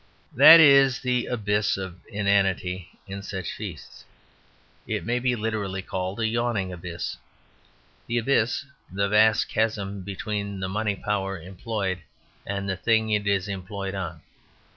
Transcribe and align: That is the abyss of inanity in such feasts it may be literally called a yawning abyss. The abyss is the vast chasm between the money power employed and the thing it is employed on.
That 0.33 0.59
is 0.59 0.99
the 1.01 1.27
abyss 1.27 1.77
of 1.77 1.99
inanity 2.09 2.89
in 3.05 3.21
such 3.21 3.51
feasts 3.51 4.03
it 4.87 5.05
may 5.05 5.19
be 5.19 5.35
literally 5.35 5.83
called 5.83 6.19
a 6.19 6.25
yawning 6.25 6.73
abyss. 6.73 7.17
The 8.07 8.17
abyss 8.17 8.63
is 8.63 8.69
the 8.91 9.07
vast 9.09 9.47
chasm 9.47 10.01
between 10.01 10.59
the 10.59 10.67
money 10.69 10.95
power 10.95 11.39
employed 11.39 11.99
and 12.47 12.67
the 12.67 12.77
thing 12.77 13.11
it 13.11 13.27
is 13.27 13.47
employed 13.47 13.93
on. 13.93 14.21